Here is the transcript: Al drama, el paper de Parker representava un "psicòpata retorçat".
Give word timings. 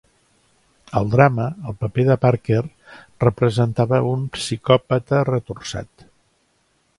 Al 1.01 1.09
drama, 1.15 1.43
el 1.71 1.75
paper 1.83 2.05
de 2.07 2.17
Parker 2.23 2.61
representava 3.25 4.01
un 4.13 4.25
"psicòpata 4.39 5.21
retorçat". 5.31 6.09